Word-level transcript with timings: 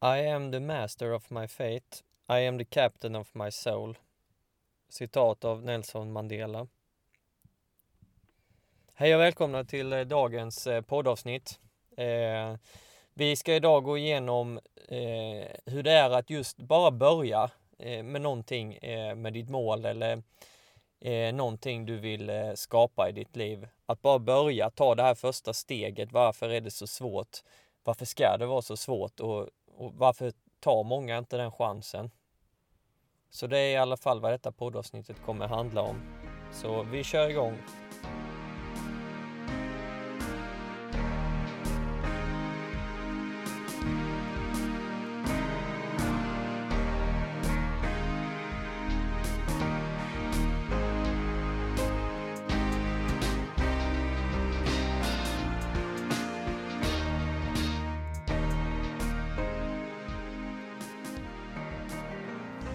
I 0.00 0.18
am 0.18 0.52
the 0.52 0.60
master 0.60 1.12
of 1.12 1.30
my 1.30 1.46
fate. 1.46 2.02
I 2.28 2.38
am 2.38 2.58
the 2.58 2.64
captain 2.64 3.16
of 3.16 3.34
my 3.34 3.50
soul. 3.50 3.98
Citat 4.88 5.44
av 5.44 5.62
Nelson 5.64 6.12
Mandela. 6.12 6.66
Hej 8.94 9.14
och 9.14 9.20
välkomna 9.20 9.64
till 9.64 9.92
eh, 9.92 10.00
dagens 10.00 10.66
eh, 10.66 10.82
poddavsnitt. 10.82 11.60
Eh, 11.96 12.56
vi 13.14 13.36
ska 13.36 13.54
idag 13.54 13.84
gå 13.84 13.98
igenom 13.98 14.60
eh, 14.88 15.48
hur 15.64 15.82
det 15.82 15.92
är 15.92 16.10
att 16.10 16.30
just 16.30 16.58
bara 16.58 16.90
börja 16.90 17.50
eh, 17.78 18.02
med 18.02 18.20
någonting, 18.20 18.74
eh, 18.74 19.14
med 19.14 19.32
ditt 19.32 19.48
mål 19.48 19.84
eller 19.84 20.22
eh, 21.00 21.34
någonting 21.34 21.86
du 21.86 21.96
vill 21.96 22.52
skapa 22.54 23.08
i 23.08 23.12
ditt 23.12 23.36
liv. 23.36 23.68
Att 23.86 24.02
bara 24.02 24.18
börja, 24.18 24.70
ta 24.70 24.94
det 24.94 25.02
här 25.02 25.14
första 25.14 25.52
steget. 25.52 26.12
Varför 26.12 26.48
är 26.48 26.60
det 26.60 26.70
så 26.70 26.86
svårt? 26.86 27.38
Varför 27.82 28.04
ska 28.04 28.36
det 28.36 28.46
vara 28.46 28.62
så 28.62 28.76
svårt? 28.76 29.20
Och, 29.20 29.48
och 29.78 29.94
varför 29.94 30.32
tar 30.60 30.84
många 30.84 31.18
inte 31.18 31.36
den 31.36 31.52
chansen? 31.52 32.10
Så 33.30 33.46
det 33.46 33.58
är 33.58 33.72
i 33.72 33.76
alla 33.76 33.96
fall 33.96 34.20
vad 34.20 34.32
detta 34.32 34.52
poddavsnittet 34.52 35.22
kommer 35.24 35.48
handla 35.48 35.82
om. 35.82 36.00
Så 36.52 36.82
vi 36.82 37.04
kör 37.04 37.30
igång. 37.30 37.58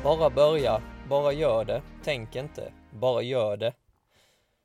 Bara 0.04 0.30
börja, 0.30 0.82
bara 1.10 1.34
gör 1.34 1.66
det, 1.66 1.82
tänk 2.04 2.36
inte, 2.36 2.74
bara 2.92 3.22
gör 3.22 3.58
det. 3.58 3.74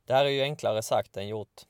Det 0.06 0.12
här 0.12 0.24
är 0.24 0.28
ju 0.28 0.42
enklare 0.42 0.82
sagt 0.82 1.16
än 1.16 1.28
gjort. 1.28 1.62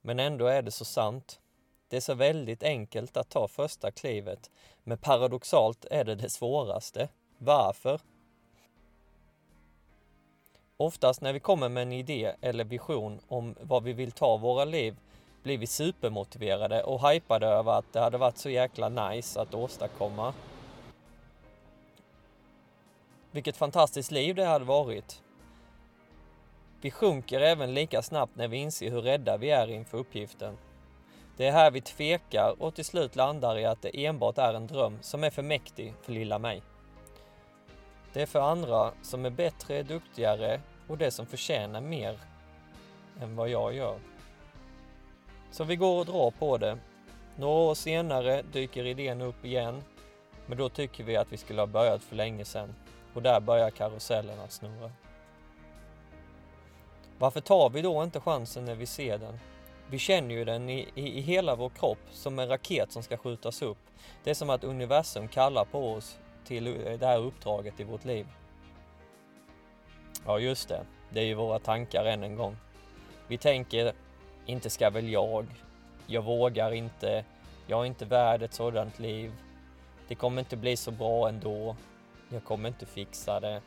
Men 0.00 0.18
ändå 0.18 0.46
är 0.46 0.62
det 0.62 0.70
så 0.70 0.84
sant. 0.84 1.40
Det 1.88 1.96
är 1.96 2.00
så 2.00 2.14
väldigt 2.14 2.62
enkelt 2.62 3.16
att 3.16 3.30
ta 3.30 3.48
första 3.48 3.90
klivet, 3.90 4.50
men 4.84 4.98
paradoxalt 4.98 5.84
är 5.84 6.04
det 6.04 6.14
det 6.14 6.30
svåraste. 6.30 7.08
Varför? 7.38 8.00
Oftast 10.76 11.20
när 11.20 11.32
vi 11.32 11.40
kommer 11.40 11.68
med 11.68 11.82
en 11.82 11.92
idé 11.92 12.32
eller 12.40 12.64
vision 12.64 13.20
om 13.28 13.54
vad 13.60 13.82
vi 13.82 13.92
vill 13.92 14.12
ta 14.12 14.36
våra 14.36 14.64
liv 14.64 14.96
blir 15.42 15.58
vi 15.58 15.66
supermotiverade 15.66 16.82
och 16.82 17.10
hypade 17.10 17.46
över 17.46 17.72
att 17.72 17.92
det 17.92 18.00
hade 18.00 18.18
varit 18.18 18.38
så 18.38 18.50
jäkla 18.50 18.88
nice 18.88 19.40
att 19.40 19.54
åstadkomma. 19.54 20.34
Vilket 23.38 23.56
fantastiskt 23.56 24.10
liv 24.10 24.34
det 24.34 24.44
hade 24.44 24.64
varit. 24.64 25.22
Vi 26.80 26.90
sjunker 26.90 27.40
även 27.40 27.74
lika 27.74 28.02
snabbt 28.02 28.36
när 28.36 28.48
vi 28.48 28.56
inser 28.56 28.90
hur 28.90 29.00
rädda 29.00 29.36
vi 29.36 29.50
är 29.50 29.70
inför 29.70 29.98
uppgiften. 29.98 30.58
Det 31.36 31.46
är 31.46 31.52
här 31.52 31.70
vi 31.70 31.80
tvekar 31.80 32.54
och 32.58 32.74
till 32.74 32.84
slut 32.84 33.16
landar 33.16 33.58
i 33.58 33.64
att 33.64 33.82
det 33.82 34.06
enbart 34.06 34.38
är 34.38 34.54
en 34.54 34.66
dröm 34.66 34.98
som 35.00 35.24
är 35.24 35.30
för 35.30 35.42
mäktig 35.42 35.94
för 36.02 36.12
lilla 36.12 36.38
mig. 36.38 36.62
Det 38.12 38.22
är 38.22 38.26
för 38.26 38.40
andra 38.40 38.92
som 39.02 39.24
är 39.24 39.30
bättre, 39.30 39.82
duktigare 39.82 40.60
och 40.88 40.98
det 40.98 41.10
som 41.10 41.26
förtjänar 41.26 41.80
mer 41.80 42.18
än 43.20 43.36
vad 43.36 43.48
jag 43.48 43.74
gör. 43.74 43.98
Så 45.50 45.64
vi 45.64 45.76
går 45.76 45.98
och 45.98 46.06
drar 46.06 46.30
på 46.30 46.58
det. 46.58 46.78
Några 47.36 47.60
år 47.60 47.74
senare 47.74 48.42
dyker 48.42 48.86
idén 48.86 49.20
upp 49.20 49.44
igen, 49.44 49.82
men 50.46 50.58
då 50.58 50.68
tycker 50.68 51.04
vi 51.04 51.16
att 51.16 51.32
vi 51.32 51.36
skulle 51.36 51.60
ha 51.60 51.66
börjat 51.66 52.02
för 52.02 52.16
länge 52.16 52.44
sedan. 52.44 52.74
Och 53.14 53.22
där 53.22 53.40
börjar 53.40 53.70
karusellen 53.70 54.40
att 54.40 54.52
snurra. 54.52 54.92
Varför 57.18 57.40
tar 57.40 57.70
vi 57.70 57.82
då 57.82 58.04
inte 58.04 58.20
chansen 58.20 58.64
när 58.64 58.74
vi 58.74 58.86
ser 58.86 59.18
den? 59.18 59.38
Vi 59.90 59.98
känner 59.98 60.34
ju 60.34 60.44
den 60.44 60.68
i, 60.68 60.88
i, 60.94 61.18
i, 61.18 61.20
hela 61.20 61.54
vår 61.54 61.68
kropp 61.68 61.98
som 62.10 62.38
en 62.38 62.48
raket 62.48 62.92
som 62.92 63.02
ska 63.02 63.16
skjutas 63.16 63.62
upp. 63.62 63.78
Det 64.24 64.30
är 64.30 64.34
som 64.34 64.50
att 64.50 64.64
universum 64.64 65.28
kallar 65.28 65.64
på 65.64 65.92
oss 65.92 66.18
till 66.44 66.66
eh, 66.66 66.98
det 66.98 67.06
här 67.06 67.18
uppdraget 67.18 67.80
i 67.80 67.84
vårt 67.84 68.04
liv. 68.04 68.26
Ja, 70.26 70.38
just 70.38 70.68
det. 70.68 70.80
Det 71.10 71.20
är 71.20 71.24
ju 71.24 71.34
våra 71.34 71.58
tankar 71.58 72.04
än 72.04 72.22
en 72.22 72.36
gång. 72.36 72.56
Vi 73.28 73.38
tänker, 73.38 73.92
inte 74.46 74.70
ska 74.70 74.90
väl 74.90 75.08
jag? 75.08 75.46
Jag 76.06 76.22
vågar 76.22 76.72
inte. 76.72 77.24
Jag 77.66 77.80
är 77.80 77.84
inte 77.84 78.04
värd 78.04 78.42
ett 78.42 78.54
sådant 78.54 78.98
liv. 78.98 79.32
Det 80.08 80.14
kommer 80.14 80.40
inte 80.40 80.56
bli 80.56 80.76
så 80.76 80.90
bra 80.90 81.28
ändå. 81.28 81.76
Jag 82.28 82.44
kommer 82.44 82.68
inte 82.68 82.86
fixa 82.86 83.40
det. 83.40 83.62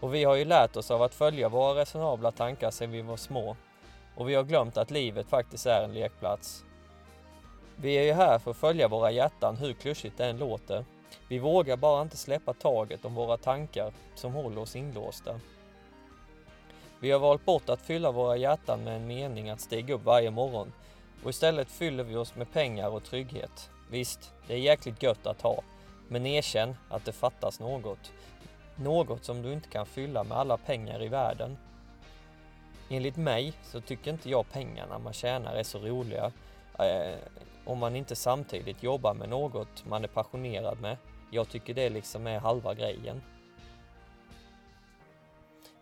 Och 0.00 0.14
vi 0.14 0.24
har 0.24 0.34
ju 0.34 0.44
lärt 0.44 0.76
oss 0.76 0.90
av 0.90 1.02
att 1.02 1.14
följa 1.14 1.48
våra 1.48 1.80
resonabla 1.80 2.32
tankar 2.32 2.70
sedan 2.70 2.90
vi 2.90 3.02
var 3.02 3.16
små. 3.16 3.56
Och 4.14 4.28
vi 4.28 4.34
har 4.34 4.44
glömt 4.44 4.76
att 4.76 4.90
livet 4.90 5.26
faktiskt 5.26 5.66
är 5.66 5.84
en 5.84 5.94
lekplats. 5.94 6.64
Vi 7.76 7.94
är 7.94 8.02
ju 8.02 8.12
här 8.12 8.38
för 8.38 8.50
att 8.50 8.56
följa 8.56 8.88
våra 8.88 9.10
hjärtan 9.10 9.56
hur 9.56 9.72
klyschigt 9.72 10.18
det 10.18 10.26
än 10.26 10.38
låter. 10.38 10.84
Vi 11.28 11.38
vågar 11.38 11.76
bara 11.76 12.02
inte 12.02 12.16
släppa 12.16 12.52
taget 12.52 13.04
om 13.04 13.14
våra 13.14 13.36
tankar 13.36 13.92
som 14.14 14.32
håller 14.32 14.60
oss 14.60 14.76
inlåsta. 14.76 15.40
Vi 17.00 17.10
har 17.10 17.18
valt 17.18 17.44
bort 17.44 17.68
att 17.68 17.82
fylla 17.82 18.10
våra 18.10 18.36
hjärtan 18.36 18.84
med 18.84 18.96
en 18.96 19.06
mening 19.06 19.50
att 19.50 19.60
stiga 19.60 19.94
upp 19.94 20.04
varje 20.04 20.30
morgon 20.30 20.72
och 21.24 21.30
istället 21.30 21.70
fyller 21.70 22.04
vi 22.04 22.16
oss 22.16 22.34
med 22.34 22.52
pengar 22.52 22.88
och 22.88 23.04
trygghet. 23.04 23.70
Visst, 23.90 24.32
det 24.46 24.54
är 24.54 24.58
jäkligt 24.58 25.02
gött 25.02 25.26
att 25.26 25.42
ha, 25.42 25.62
men 26.10 26.26
erkänn 26.26 26.76
att 26.88 27.04
det 27.04 27.12
fattas 27.12 27.60
något. 27.60 28.12
Något 28.76 29.24
som 29.24 29.42
du 29.42 29.52
inte 29.52 29.68
kan 29.68 29.86
fylla 29.86 30.24
med 30.24 30.38
alla 30.38 30.56
pengar 30.56 31.02
i 31.02 31.08
världen. 31.08 31.56
Enligt 32.88 33.16
mig 33.16 33.52
så 33.62 33.80
tycker 33.80 34.10
inte 34.10 34.30
jag 34.30 34.50
pengarna 34.52 34.98
man 34.98 35.12
tjänar 35.12 35.54
är 35.54 35.62
så 35.62 35.78
roliga 35.78 36.32
eh, 36.78 37.18
om 37.64 37.78
man 37.78 37.96
inte 37.96 38.16
samtidigt 38.16 38.82
jobbar 38.82 39.14
med 39.14 39.28
något 39.28 39.84
man 39.86 40.04
är 40.04 40.08
passionerad 40.08 40.80
med. 40.80 40.96
Jag 41.30 41.48
tycker 41.48 41.74
det 41.74 41.90
liksom 41.90 42.26
är 42.26 42.38
halva 42.38 42.74
grejen. 42.74 43.22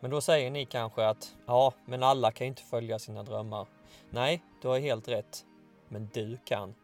Men 0.00 0.10
då 0.10 0.20
säger 0.20 0.50
ni 0.50 0.64
kanske 0.64 1.06
att 1.06 1.34
ja, 1.46 1.72
men 1.84 2.02
alla 2.02 2.30
kan 2.30 2.46
inte 2.46 2.62
följa 2.62 2.98
sina 2.98 3.22
drömmar. 3.22 3.66
Nej, 4.10 4.42
du 4.62 4.68
har 4.68 4.78
helt 4.78 5.08
rätt. 5.08 5.44
Men 5.88 6.10
du 6.12 6.38
kan. 6.44 6.74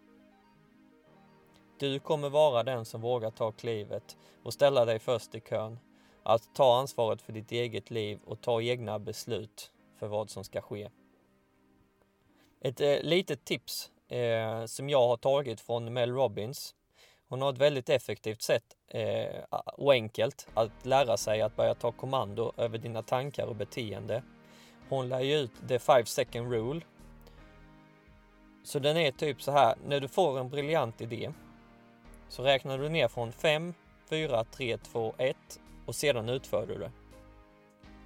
Du 1.79 1.99
kommer 1.99 2.31
vara 2.31 2.63
den 2.63 2.85
som 2.85 3.01
vågar 3.01 3.31
ta 3.31 3.53
klivet 3.53 4.17
och 4.43 4.53
ställa 4.53 4.85
dig 4.85 4.99
först 4.99 5.35
i 5.35 5.41
kön. 5.41 5.79
Att 6.23 6.55
ta 6.55 6.79
ansvaret 6.79 7.23
för 7.23 7.33
ditt 7.33 7.53
eget 7.53 7.91
liv 7.91 8.19
och 8.25 8.41
ta 8.41 8.63
egna 8.63 8.99
beslut 8.99 9.71
för 9.99 10.07
vad 10.07 10.31
som 10.31 10.45
ska 10.45 10.61
ske. 10.61 10.91
Ett 12.61 12.81
eh, 12.81 13.03
litet 13.03 13.45
tips 13.45 13.91
eh, 14.09 14.65
som 14.65 14.89
jag 14.89 15.09
har 15.09 15.17
tagit 15.17 15.61
från 15.61 15.93
Mel 15.93 16.13
Robbins. 16.13 16.75
Hon 17.29 17.43
har 17.43 17.53
ett 17.53 17.59
väldigt 17.59 17.89
effektivt 17.89 18.43
sätt 18.43 18.77
eh, 18.89 19.45
och 19.73 19.93
enkelt 19.93 20.47
att 20.55 20.87
lära 20.87 21.17
sig 21.17 21.43
att 21.43 21.57
börja 21.57 21.75
ta 21.75 21.93
kommando 21.93 22.53
över 22.57 22.79
dina 22.79 23.03
tankar 23.03 23.47
och 23.47 23.57
beteende. 23.57 24.23
Hon 24.89 25.09
lär 25.09 25.21
ju 25.21 25.35
ut 25.35 25.69
the 25.69 25.79
five 25.79 26.05
second 26.05 26.53
rule. 26.53 26.81
Så 28.65 28.79
den 28.79 28.97
är 28.97 29.13
typ 29.13 29.43
så 29.43 29.53
här, 29.53 29.75
när 29.87 30.01
du 30.01 30.09
får 30.09 30.39
en 30.39 30.49
briljant 30.49 31.01
idé 31.01 31.33
så 32.29 32.43
räknar 32.43 32.79
du 32.79 32.89
ner 32.89 33.09
från 33.09 33.33
5, 33.33 33.75
4, 34.09 34.45
3, 34.45 34.79
2, 34.79 35.15
1 35.19 35.37
och 35.87 35.95
sedan 35.95 36.29
utför 36.29 36.67
du 36.67 36.79
det. 36.79 36.91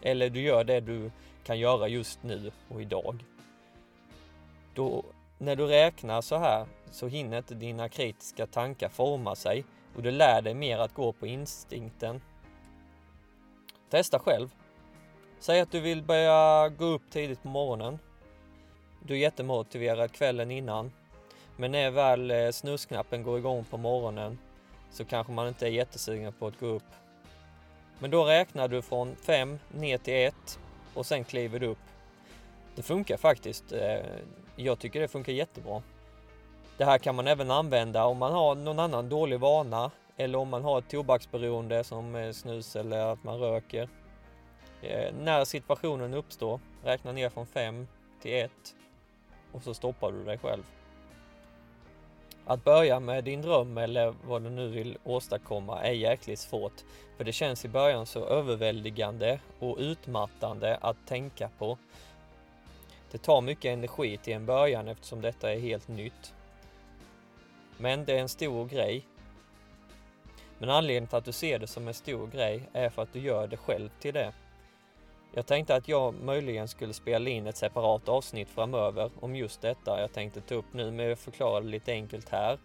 Eller 0.03 0.31
du 0.31 0.41
gör 0.41 0.65
det 0.65 0.81
du 0.81 1.11
kan 1.45 1.59
göra 1.59 1.89
just 1.89 2.23
nu 2.23 2.53
och 2.69 2.83
idag. 2.83 3.25
Då, 4.75 5.05
när 5.39 5.57
du 5.57 5.67
räknar 5.67 6.21
så 6.21 6.37
här 6.37 6.67
så 6.91 7.07
hinner 7.07 7.39
inte 7.39 7.55
dina 7.55 7.89
kritiska 7.89 8.47
tankar 8.47 8.89
forma 8.89 9.35
sig 9.35 9.65
och 9.97 10.03
du 10.03 10.11
lär 10.11 10.43
dig 10.43 10.55
mer 10.55 10.79
att 10.79 10.95
gå 10.95 11.13
på 11.13 11.27
instinkten. 11.27 12.21
Testa 13.91 14.19
själv. 14.19 14.55
Säg 15.39 15.61
att 15.61 15.73
du 15.73 15.81
vill 15.81 16.03
börja 16.03 16.69
gå 16.69 16.85
upp 16.85 17.11
tidigt 17.11 17.43
på 17.43 17.49
morgonen. 17.49 17.99
Du 19.03 19.15
är 19.15 19.19
jättemotiverad 19.19 20.13
kvällen 20.13 20.51
innan 20.51 20.93
men 21.61 21.73
när 21.73 21.91
väl 21.91 22.31
eh, 22.31 22.51
snusknappen 22.51 23.23
går 23.23 23.39
igång 23.39 23.65
på 23.65 23.77
morgonen 23.77 24.39
så 24.91 25.05
kanske 25.05 25.33
man 25.33 25.49
inte 25.49 25.67
är 25.67 25.71
jättesugen 25.71 26.33
på 26.33 26.47
att 26.47 26.61
gå 26.61 26.67
upp. 26.67 26.95
Men 27.99 28.11
då 28.11 28.25
räknar 28.25 28.69
du 28.69 28.83
från 28.83 29.17
5 29.17 29.59
ner 29.69 29.99
till 29.99 30.15
1 30.15 30.59
och 30.95 31.07
sen 31.07 31.25
kliver 31.25 31.59
du 31.59 31.67
upp. 31.67 31.79
Det 32.75 32.83
funkar 32.83 33.17
faktiskt. 33.17 33.73
Eh, 33.73 34.07
jag 34.57 34.79
tycker 34.79 35.01
det 35.01 35.09
funkar 35.09 35.33
jättebra. 35.33 35.83
Det 36.77 36.85
här 36.85 36.99
kan 36.99 37.15
man 37.15 37.27
även 37.27 37.51
använda 37.51 38.05
om 38.05 38.19
man 38.19 38.33
har 38.33 38.55
någon 38.55 38.79
annan 38.79 39.09
dålig 39.09 39.41
vana 39.41 39.91
eller 40.17 40.39
om 40.39 40.49
man 40.49 40.65
har 40.65 40.79
ett 40.79 40.89
tobaksberoende 40.89 41.85
som 41.85 42.15
eh, 42.15 42.33
snus 42.33 42.77
eller 42.77 43.13
att 43.13 43.25
man 43.25 43.39
röker. 43.39 43.89
När 45.21 45.45
situationen 45.45 46.15
uppstår, 46.15 46.61
räkna 46.85 47.13
ner 47.13 47.29
från 47.29 47.47
5 47.47 47.87
till 48.23 48.35
1 48.35 48.51
och 49.53 49.63
så 49.63 49.75
stoppar 49.75 50.13
du 50.13 50.25
dig 50.25 50.39
själv. 50.39 50.63
Att 52.49 52.65
börja 52.65 53.01
med 53.01 53.25
din 53.25 53.43
dröm 53.43 53.79
eller 53.79 54.15
vad 54.25 54.43
du 54.43 54.51
nu 54.51 54.69
vill 54.69 54.99
åstadkomma 55.05 55.83
är 55.83 55.93
jäkligt 55.93 56.39
svårt. 56.39 56.85
För 57.17 57.25
det 57.25 57.33
känns 57.33 57.65
i 57.65 57.69
början 57.69 58.07
så 58.07 58.25
överväldigande 58.25 59.41
och 59.59 59.77
utmattande 59.79 60.77
att 60.77 60.97
tänka 61.07 61.51
på. 61.59 61.79
Det 63.11 63.19
tar 63.19 63.41
mycket 63.41 63.65
energi 63.65 64.17
till 64.17 64.33
en 64.33 64.47
början 64.47 64.89
eftersom 64.89 65.21
detta 65.21 65.53
är 65.53 65.61
helt 65.61 65.89
nytt. 65.89 66.35
Men 67.79 68.05
det 68.05 68.13
är 68.13 68.21
en 68.21 68.29
stor 68.29 68.69
grej. 68.69 69.07
Men 70.59 70.71
anledningen 70.71 71.09
till 71.09 71.19
att 71.19 71.25
du 71.25 71.33
ser 71.33 71.59
det 71.59 71.67
som 71.67 71.89
en 71.89 71.95
stor 71.95 72.27
grej 72.27 72.63
är 72.73 72.91
för 72.91 73.03
att 73.03 73.13
du 73.13 73.21
gör 73.21 73.47
det 73.47 73.57
själv 73.57 73.91
till 74.01 74.15
det. 74.15 74.33
Jag 75.33 75.47
tänkte 75.47 75.75
att 75.75 75.89
jag 75.89 76.15
möjligen 76.15 76.69
skulle 76.69 76.93
spela 76.93 77.31
in 77.31 77.47
ett 77.47 77.57
separat 77.57 78.09
avsnitt 78.09 78.49
framöver 78.49 79.11
om 79.21 79.37
just 79.37 79.61
detta 79.61 80.01
jag 80.01 80.13
tänkte 80.13 80.41
ta 80.41 80.55
upp 80.55 80.73
nu, 80.73 80.91
men 80.91 81.07
jag 81.07 81.19
förklarar 81.19 81.61
det 81.61 81.69
lite 81.69 81.93
enkelt 81.93 82.29
här. 82.29 82.59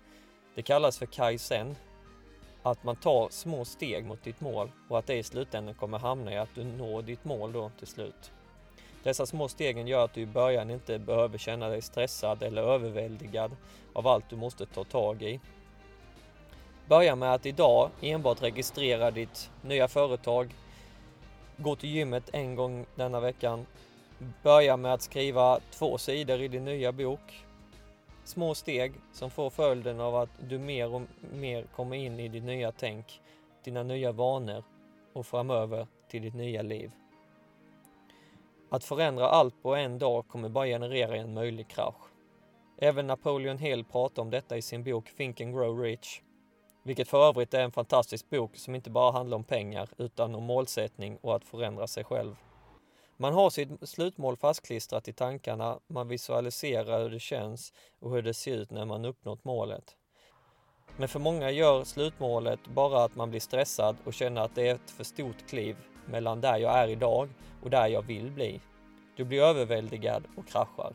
Det 0.56 0.62
kallas 0.62 0.98
för 0.98 1.06
kaizen, 1.06 1.75
att 2.63 2.83
man 2.83 2.95
tar 2.95 3.30
små 3.30 3.65
steg 3.65 4.06
mot 4.06 4.24
ditt 4.24 4.42
mål 4.42 4.71
och 4.89 5.00
att 5.00 5.07
det 5.07 5.15
i 5.15 5.24
slutändan 5.24 5.75
kommer 5.75 6.00
hamna 6.00 6.33
i 6.33 6.38
att 6.38 6.56
du 6.56 6.63
når 6.63 7.01
ditt 7.01 7.25
mål 7.25 7.54
då 7.54 7.71
till 7.80 7.88
slut. 7.88 8.31
Dessa 9.04 9.25
små 9.25 9.48
stegen 9.48 9.88
gör 9.88 10.06
att 10.06 10.13
du 10.13 10.21
i 10.21 10.25
början 10.25 10.69
inte 10.69 11.00
behöver 11.00 11.38
känna 11.38 11.69
dig 11.69 11.81
stressad 11.81 12.44
eller 12.44 12.62
överväldigad 12.62 13.56
av 13.94 14.07
allt 14.07 14.30
du 14.30 14.36
måste 14.36 14.65
ta 14.65 14.83
tag 14.83 15.24
i. 15.24 15.39
Börja 16.88 17.15
med 17.15 17.33
att 17.33 17.45
idag 17.45 17.89
enbart 18.01 18.42
registrera 18.42 19.12
ditt 19.12 19.51
nya 19.62 19.88
företag, 19.88 20.56
gå 21.63 21.75
till 21.75 21.89
gymmet 21.89 22.30
en 22.33 22.56
gång 22.56 22.86
denna 22.95 23.19
veckan, 23.19 23.65
börja 24.44 24.77
med 24.77 24.94
att 24.94 25.01
skriva 25.01 25.60
två 25.71 25.98
sidor 25.98 26.42
i 26.42 26.48
din 26.48 26.65
nya 26.65 26.92
bok. 26.92 27.45
Små 28.24 28.56
steg 28.56 28.94
som 29.12 29.30
får 29.30 29.50
följden 29.50 30.00
av 30.00 30.15
att 30.15 30.30
du 30.50 30.60
mer 30.60 30.94
och 30.94 31.01
mer 31.33 31.63
kommer 31.75 31.95
in 31.95 32.19
i 32.19 32.27
ditt 32.27 32.44
nya 32.44 32.71
tänk, 32.71 33.21
dina 33.63 33.83
nya 33.83 34.12
vanor 34.12 34.63
och 35.13 35.25
framöver 35.25 35.88
till 36.07 36.21
ditt 36.21 36.36
nya 36.36 36.62
liv. 36.62 36.92
Att 38.69 38.83
förändra 38.83 39.27
allt 39.27 39.62
på 39.62 39.75
en 39.75 40.00
dag 40.00 40.27
kommer 40.27 40.50
bara 40.50 40.65
generera 40.65 41.15
en 41.15 41.33
möjlig 41.33 41.68
krasch. 41.68 42.10
Även 42.77 43.07
Napoleon 43.07 43.57
Hill 43.57 43.83
pratar 43.83 44.21
om 44.21 44.30
detta 44.30 44.57
i 44.57 44.62
sin 44.62 44.83
bok 44.83 45.10
Think 45.18 45.42
and 45.42 45.54
Grow 45.54 45.80
Rich, 45.80 46.21
vilket 46.83 47.07
för 47.07 47.27
övrigt 47.27 47.53
är 47.53 47.62
en 47.62 47.71
fantastisk 47.71 48.30
bok 48.30 48.56
som 48.56 48.75
inte 48.75 48.89
bara 48.89 49.12
handlar 49.12 49.38
om 49.38 49.44
pengar 49.44 49.89
utan 49.97 50.35
om 50.35 50.44
målsättning 50.44 51.18
och 51.21 51.35
att 51.35 51.45
förändra 51.45 51.88
sig 51.88 52.03
själv. 52.03 52.35
Man 53.18 53.33
har 53.33 53.50
sitt 53.50 53.89
slutmål 53.89 54.38
fastklistrat 54.38 55.07
i 55.07 55.13
tankarna, 55.13 55.80
man 55.88 56.07
visualiserar 56.07 57.03
hur 57.03 57.09
det 57.09 57.19
känns 57.19 57.74
och 58.00 58.12
hur 58.12 58.21
det 58.21 58.33
ser 58.33 58.56
ut 58.56 58.71
när 58.71 58.85
man 58.85 59.06
uppnått 59.06 59.44
målet. 59.44 59.95
Men 60.97 61.09
för 61.09 61.19
många 61.19 61.51
gör 61.51 61.83
slutmålet 61.83 62.59
bara 62.68 63.03
att 63.03 63.15
man 63.15 63.29
blir 63.29 63.39
stressad 63.39 63.95
och 64.06 64.13
känner 64.13 64.41
att 64.41 64.56
det 64.56 64.68
är 64.68 64.75
ett 64.75 64.91
för 64.91 65.03
stort 65.03 65.47
kliv 65.50 65.77
mellan 66.06 66.41
där 66.41 66.57
jag 66.57 66.74
är 66.74 66.88
idag 66.88 67.29
och 67.63 67.69
där 67.69 67.88
jag 67.88 68.01
vill 68.01 68.31
bli. 68.31 68.62
Du 69.15 69.24
blir 69.24 69.41
överväldigad 69.41 70.24
och 70.38 70.47
kraschar. 70.47 70.94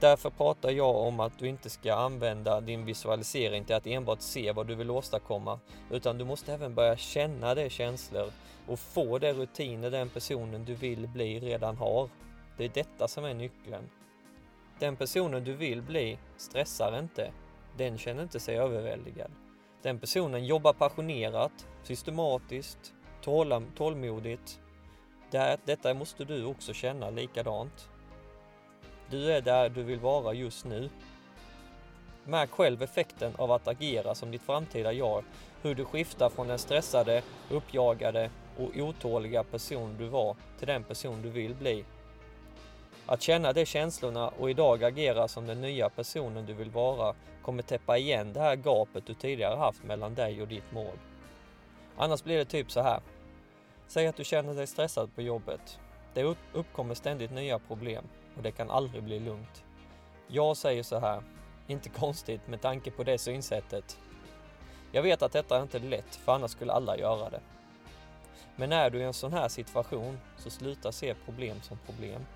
Därför 0.00 0.30
pratar 0.30 0.70
jag 0.70 0.96
om 0.96 1.20
att 1.20 1.38
du 1.38 1.48
inte 1.48 1.70
ska 1.70 1.94
använda 1.94 2.60
din 2.60 2.84
visualisering 2.84 3.64
till 3.64 3.76
att 3.76 3.86
enbart 3.86 4.20
se 4.20 4.52
vad 4.52 4.66
du 4.66 4.74
vill 4.74 4.90
åstadkomma, 4.90 5.60
utan 5.90 6.18
du 6.18 6.24
måste 6.24 6.52
även 6.52 6.74
börja 6.74 6.96
känna 6.96 7.54
de 7.54 7.70
känslor 7.70 8.30
och 8.66 8.78
få 8.78 9.18
de 9.18 9.32
rutiner 9.32 9.90
den 9.90 10.08
personen 10.08 10.64
du 10.64 10.74
vill 10.74 11.08
bli 11.08 11.40
redan 11.40 11.76
har. 11.76 12.08
Det 12.56 12.64
är 12.64 12.68
detta 12.68 13.08
som 13.08 13.24
är 13.24 13.34
nyckeln. 13.34 13.90
Den 14.78 14.96
personen 14.96 15.44
du 15.44 15.54
vill 15.54 15.82
bli 15.82 16.18
stressar 16.36 16.98
inte. 16.98 17.32
Den 17.76 17.98
känner 17.98 18.22
inte 18.22 18.40
sig 18.40 18.58
överväldigad. 18.58 19.30
Den 19.82 19.98
personen 19.98 20.46
jobbar 20.46 20.72
passionerat, 20.72 21.66
systematiskt, 21.82 22.94
tålam, 23.22 23.66
tålmodigt. 23.76 24.60
Det, 25.30 25.58
detta 25.64 25.94
måste 25.94 26.24
du 26.24 26.44
också 26.44 26.72
känna 26.72 27.10
likadant. 27.10 27.90
Du 29.10 29.32
är 29.32 29.40
där 29.40 29.68
du 29.68 29.82
vill 29.82 29.98
vara 29.98 30.34
just 30.34 30.64
nu. 30.64 30.90
Märk 32.24 32.50
själv 32.50 32.82
effekten 32.82 33.32
av 33.36 33.52
att 33.52 33.68
agera 33.68 34.14
som 34.14 34.30
ditt 34.30 34.42
framtida 34.42 34.92
jag, 34.92 35.24
hur 35.62 35.74
du 35.74 35.84
skiftar 35.84 36.28
från 36.28 36.48
den 36.48 36.58
stressade, 36.58 37.22
uppjagade 37.50 38.30
och 38.56 38.76
otåliga 38.76 39.44
person 39.44 39.96
du 39.98 40.06
var 40.06 40.36
till 40.58 40.66
den 40.66 40.84
person 40.84 41.22
du 41.22 41.28
vill 41.30 41.54
bli. 41.54 41.84
Att 43.06 43.22
känna 43.22 43.52
de 43.52 43.66
känslorna 43.66 44.28
och 44.28 44.50
idag 44.50 44.84
agera 44.84 45.28
som 45.28 45.46
den 45.46 45.60
nya 45.60 45.88
personen 45.88 46.46
du 46.46 46.54
vill 46.54 46.70
vara 46.70 47.14
kommer 47.42 47.62
täppa 47.62 47.98
igen 47.98 48.32
det 48.32 48.40
här 48.40 48.56
gapet 48.56 49.06
du 49.06 49.14
tidigare 49.14 49.56
haft 49.56 49.84
mellan 49.84 50.14
dig 50.14 50.42
och 50.42 50.48
ditt 50.48 50.72
mål. 50.72 50.98
Annars 51.96 52.24
blir 52.24 52.38
det 52.38 52.44
typ 52.44 52.70
så 52.70 52.80
här. 52.80 53.00
Säg 53.86 54.06
att 54.06 54.16
du 54.16 54.24
känner 54.24 54.54
dig 54.54 54.66
stressad 54.66 55.14
på 55.14 55.22
jobbet. 55.22 55.78
Det 56.14 56.36
uppkommer 56.52 56.94
ständigt 56.94 57.30
nya 57.30 57.58
problem 57.58 58.04
och 58.38 58.44
det 58.44 58.52
kan 58.52 58.70
aldrig 58.70 59.02
bli 59.02 59.20
lugnt. 59.20 59.64
Jag 60.28 60.56
säger 60.56 60.82
så 60.82 60.98
här, 60.98 61.22
inte 61.66 61.88
konstigt 61.88 62.46
med 62.46 62.60
tanke 62.60 62.90
på 62.90 63.04
det 63.04 63.18
synsättet. 63.18 63.98
Jag 64.92 65.02
vet 65.02 65.22
att 65.22 65.32
detta 65.32 65.62
inte 65.62 65.78
är 65.78 65.82
lätt, 65.82 66.16
för 66.16 66.32
annars 66.32 66.50
skulle 66.50 66.72
alla 66.72 66.98
göra 66.98 67.30
det. 67.30 67.40
Men 68.56 68.72
är 68.72 68.90
du 68.90 68.98
i 68.98 69.02
en 69.02 69.12
sån 69.12 69.32
här 69.32 69.48
situation, 69.48 70.18
så 70.36 70.50
sluta 70.50 70.92
se 70.92 71.14
problem 71.14 71.62
som 71.62 71.78
problem. 71.86 72.26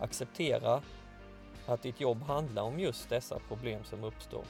Acceptera 0.00 0.82
att 1.66 1.82
ditt 1.82 2.00
jobb 2.00 2.22
handlar 2.22 2.62
om 2.62 2.80
just 2.80 3.08
dessa 3.08 3.38
problem 3.48 3.84
som 3.84 4.04
uppstår. 4.04 4.44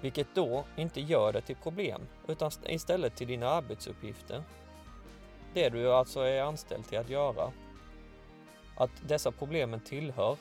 Vilket 0.00 0.34
då 0.34 0.64
inte 0.76 1.00
gör 1.00 1.32
det 1.32 1.40
till 1.40 1.56
problem, 1.56 2.00
utan 2.26 2.50
istället 2.66 3.16
till 3.16 3.28
dina 3.28 3.48
arbetsuppgifter. 3.48 4.42
Det 5.54 5.68
du 5.68 5.92
alltså 5.92 6.20
är 6.20 6.42
anställd 6.42 6.86
till 6.88 6.98
att 6.98 7.10
göra 7.10 7.52
att 8.78 8.90
dessa 9.08 9.32
problemen 9.32 9.80
tillhör. 9.80 10.36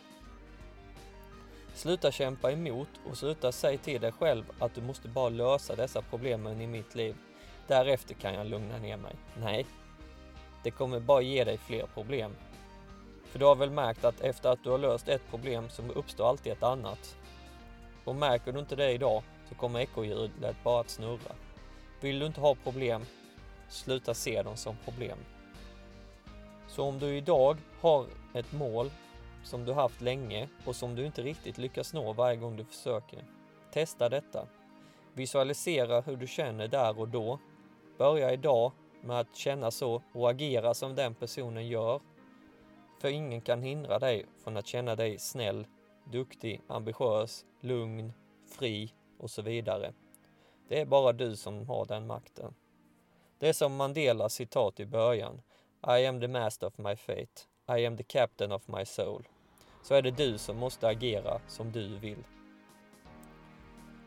Sluta 1.73 2.11
kämpa 2.11 2.51
emot 2.51 2.89
och 3.09 3.17
sluta 3.17 3.51
säga 3.51 3.77
till 3.77 4.01
dig 4.01 4.11
själv 4.11 4.43
att 4.59 4.75
du 4.75 4.81
måste 4.81 5.07
bara 5.07 5.29
lösa 5.29 5.75
dessa 5.75 6.01
problemen 6.01 6.61
i 6.61 6.67
mitt 6.67 6.95
liv. 6.95 7.15
Därefter 7.67 8.13
kan 8.13 8.33
jag 8.33 8.47
lugna 8.47 8.77
ner 8.77 8.97
mig. 8.97 9.15
Nej, 9.37 9.65
det 10.63 10.71
kommer 10.71 10.99
bara 10.99 11.21
ge 11.21 11.43
dig 11.43 11.57
fler 11.57 11.85
problem. 11.93 12.35
För 13.23 13.39
du 13.39 13.45
har 13.45 13.55
väl 13.55 13.71
märkt 13.71 14.05
att 14.05 14.21
efter 14.21 14.49
att 14.49 14.63
du 14.63 14.69
har 14.69 14.77
löst 14.77 15.07
ett 15.07 15.29
problem 15.29 15.69
så 15.69 15.81
uppstår 15.81 16.29
alltid 16.29 16.53
ett 16.53 16.63
annat. 16.63 17.17
Och 18.03 18.15
märker 18.15 18.51
du 18.51 18.59
inte 18.59 18.75
det 18.75 18.91
idag 18.91 19.23
så 19.49 19.55
kommer 19.55 19.79
ekorrhjulet 19.79 20.55
bara 20.63 20.81
att 20.81 20.89
snurra. 20.89 21.35
Vill 22.01 22.19
du 22.19 22.25
inte 22.25 22.41
ha 22.41 22.55
problem, 22.55 23.05
sluta 23.69 24.13
se 24.13 24.41
dem 24.41 24.57
som 24.57 24.75
problem. 24.85 25.17
Så 26.77 26.83
om 26.83 26.99
du 26.99 27.17
idag 27.17 27.57
har 27.81 28.05
ett 28.33 28.53
mål 28.53 28.91
som 29.43 29.65
du 29.65 29.73
haft 29.73 30.01
länge 30.01 30.49
och 30.65 30.75
som 30.75 30.95
du 30.95 31.05
inte 31.05 31.21
riktigt 31.21 31.57
lyckas 31.57 31.93
nå 31.93 32.13
varje 32.13 32.35
gång 32.35 32.57
du 32.57 32.65
försöker, 32.65 33.23
testa 33.73 34.09
detta. 34.09 34.47
Visualisera 35.13 36.01
hur 36.01 36.15
du 36.15 36.27
känner 36.27 36.67
där 36.67 36.99
och 36.99 37.07
då. 37.07 37.39
Börja 37.97 38.33
idag 38.33 38.71
med 39.01 39.19
att 39.19 39.35
känna 39.35 39.71
så 39.71 40.01
och 40.13 40.29
agera 40.29 40.73
som 40.73 40.95
den 40.95 41.15
personen 41.15 41.67
gör. 41.67 42.01
För 42.99 43.07
ingen 43.07 43.41
kan 43.41 43.61
hindra 43.61 43.99
dig 43.99 44.25
från 44.43 44.57
att 44.57 44.67
känna 44.67 44.95
dig 44.95 45.19
snäll, 45.19 45.67
duktig, 46.03 46.61
ambitiös, 46.67 47.45
lugn, 47.61 48.13
fri 48.57 48.93
och 49.19 49.29
så 49.29 49.41
vidare. 49.41 49.93
Det 50.67 50.81
är 50.81 50.85
bara 50.85 51.13
du 51.13 51.35
som 51.35 51.67
har 51.67 51.85
den 51.85 52.07
makten. 52.07 52.53
Det 53.39 53.49
är 53.49 53.53
som 53.53 53.75
Mandelas 53.75 54.33
citat 54.33 54.79
i 54.79 54.85
början. 54.85 55.41
I 55.81 56.05
am 56.05 56.19
the 56.19 56.27
master 56.27 56.67
of 56.67 56.77
my 56.77 56.95
fate. 56.95 57.47
I 57.67 57.85
am 57.85 57.97
the 57.97 58.03
captain 58.03 58.51
of 58.51 58.67
my 58.67 58.85
soul. 58.85 59.27
Så 59.81 59.93
är 59.93 60.01
det 60.01 60.11
du 60.11 60.37
som 60.37 60.57
måste 60.57 60.87
agera 60.87 61.41
som 61.47 61.71
du 61.71 61.97
vill. 61.97 62.23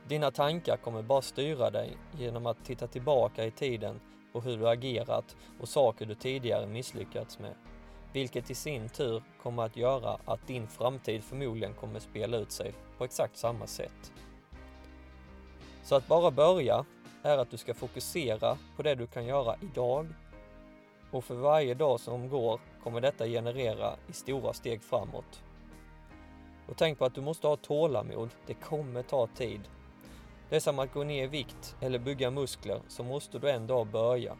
Dina 0.08 0.30
tankar 0.30 0.76
kommer 0.76 1.02
bara 1.02 1.22
styra 1.22 1.70
dig 1.70 1.96
genom 2.18 2.46
att 2.46 2.64
titta 2.64 2.86
tillbaka 2.86 3.44
i 3.44 3.50
tiden 3.50 4.00
på 4.32 4.40
hur 4.40 4.56
du 4.56 4.68
agerat 4.68 5.36
och 5.60 5.68
saker 5.68 6.06
du 6.06 6.14
tidigare 6.14 6.66
misslyckats 6.66 7.38
med. 7.38 7.54
Vilket 8.12 8.50
i 8.50 8.54
sin 8.54 8.88
tur 8.88 9.22
kommer 9.42 9.62
att 9.62 9.76
göra 9.76 10.18
att 10.24 10.46
din 10.46 10.68
framtid 10.68 11.24
förmodligen 11.24 11.74
kommer 11.74 12.00
spela 12.00 12.36
ut 12.36 12.52
sig 12.52 12.74
på 12.98 13.04
exakt 13.04 13.36
samma 13.36 13.66
sätt. 13.66 14.12
Så 15.82 15.94
att 15.94 16.06
bara 16.06 16.30
börja 16.30 16.84
är 17.22 17.38
att 17.38 17.50
du 17.50 17.56
ska 17.56 17.74
fokusera 17.74 18.58
på 18.76 18.82
det 18.82 18.94
du 18.94 19.06
kan 19.06 19.26
göra 19.26 19.56
idag 19.62 20.06
och 21.10 21.24
för 21.24 21.34
varje 21.34 21.74
dag 21.74 22.00
som 22.00 22.28
går 22.28 22.60
kommer 22.82 23.00
detta 23.00 23.26
generera 23.26 23.96
i 24.08 24.12
stora 24.12 24.52
steg 24.52 24.82
framåt. 24.82 25.42
Och 26.66 26.76
tänk 26.76 26.98
på 26.98 27.04
att 27.04 27.14
du 27.14 27.20
måste 27.20 27.46
ha 27.46 27.56
tålamod, 27.56 28.30
det 28.46 28.54
kommer 28.54 29.02
ta 29.02 29.26
tid. 29.26 29.60
Det 30.48 30.56
är 30.56 30.60
som 30.60 30.78
att 30.78 30.92
gå 30.92 31.04
ner 31.04 31.24
i 31.24 31.26
vikt 31.26 31.76
eller 31.80 31.98
bygga 31.98 32.30
muskler 32.30 32.80
så 32.88 33.02
måste 33.02 33.38
du 33.38 33.50
en 33.50 33.66
dag 33.66 33.86
börja. 33.86 34.36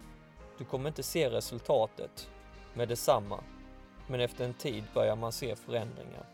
Du 0.59 0.65
kommer 0.65 0.89
inte 0.89 1.03
se 1.03 1.31
resultatet 1.31 2.31
med 2.75 2.89
detsamma, 2.89 3.41
men 4.07 4.21
efter 4.21 4.45
en 4.45 4.55
tid 4.55 4.85
börjar 4.95 5.17
man 5.17 5.33
se 5.33 5.57
förändringar. 5.57 6.25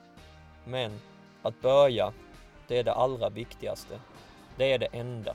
Men 0.64 1.00
att 1.42 1.60
börja 1.62 2.12
Det 2.68 2.78
är 2.78 2.84
det 2.84 2.92
allra 2.92 3.30
viktigaste. 3.30 4.00
Det 4.56 4.72
är 4.72 4.78
det 4.78 4.86
enda. 4.86 5.34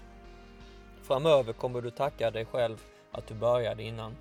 Framöver 1.02 1.54
kommer 1.54 1.82
du 1.82 1.92
tacka 1.92 2.32
dig 2.32 2.46
själv 2.46 2.84
att 3.12 3.28
du 3.28 3.34
började 3.34 3.84
innan. 3.84 4.16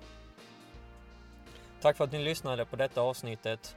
Tack 1.81 1.97
för 1.97 2.03
att 2.03 2.11
ni 2.11 2.19
lyssnade 2.19 2.65
på 2.65 2.75
detta 2.75 3.01
avsnittet. 3.01 3.75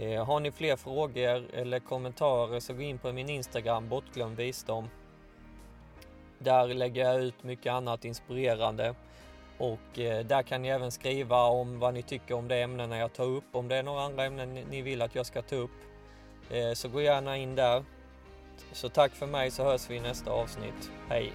Eh, 0.00 0.24
har 0.24 0.40
ni 0.40 0.52
fler 0.52 0.76
frågor 0.76 1.54
eller 1.54 1.78
kommentarer 1.78 2.60
så 2.60 2.74
gå 2.74 2.82
in 2.82 2.98
på 2.98 3.12
min 3.12 3.28
Instagram, 3.28 3.88
bortglömd 3.88 4.36
visdom. 4.36 4.88
Där 6.38 6.68
lägger 6.68 7.04
jag 7.04 7.22
ut 7.22 7.42
mycket 7.42 7.72
annat 7.72 8.04
inspirerande 8.04 8.94
och 9.58 9.98
eh, 9.98 10.26
där 10.26 10.42
kan 10.42 10.62
ni 10.62 10.68
även 10.68 10.90
skriva 10.90 11.44
om 11.44 11.78
vad 11.78 11.94
ni 11.94 12.02
tycker 12.02 12.34
om 12.34 12.48
de 12.48 12.62
ämnena 12.62 12.98
jag 12.98 13.12
tar 13.12 13.24
upp. 13.24 13.44
Om 13.52 13.68
det 13.68 13.76
är 13.76 13.82
några 13.82 14.02
andra 14.02 14.24
ämnen 14.24 14.54
ni 14.54 14.82
vill 14.82 15.02
att 15.02 15.14
jag 15.14 15.26
ska 15.26 15.42
ta 15.42 15.56
upp 15.56 15.78
eh, 16.50 16.72
så 16.72 16.88
gå 16.88 17.00
gärna 17.00 17.36
in 17.36 17.54
där. 17.54 17.84
Så 18.72 18.88
tack 18.88 19.12
för 19.12 19.26
mig 19.26 19.50
så 19.50 19.64
hörs 19.64 19.90
vi 19.90 19.96
i 19.96 20.00
nästa 20.00 20.30
avsnitt. 20.30 20.90
Hej! 21.08 21.32